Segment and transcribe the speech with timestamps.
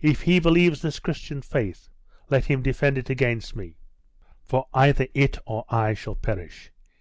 [0.00, 1.88] If he believes this Christian faith,
[2.28, 3.76] let him defend it against me;
[4.42, 6.72] for either it or I shall perish.